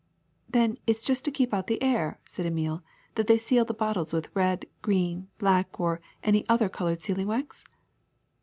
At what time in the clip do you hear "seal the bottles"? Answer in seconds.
3.37-4.13